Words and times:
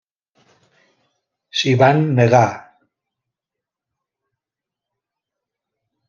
S'hi 1.59 1.73
van 1.81 1.99
negar. 2.19 2.41